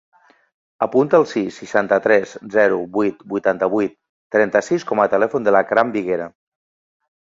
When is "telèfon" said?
5.17-5.49